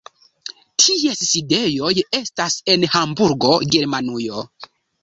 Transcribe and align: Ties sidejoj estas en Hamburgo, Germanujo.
Ties 0.83 1.21
sidejoj 1.31 1.93
estas 2.23 2.59
en 2.75 2.89
Hamburgo, 2.97 3.57
Germanujo. 3.79 4.47